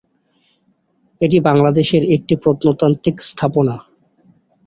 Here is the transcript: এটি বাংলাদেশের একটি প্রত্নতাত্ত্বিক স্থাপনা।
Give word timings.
এটি 1.21 1.37
বাংলাদেশের 1.47 2.03
একটি 2.15 2.33
প্রত্নতাত্ত্বিক 2.43 3.15
স্থাপনা। 3.21 3.75